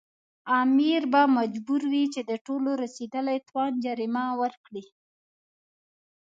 [0.61, 4.83] امیر به مجبور وي چې د ټولو رسېدلي تاوان جریمه ورکړي.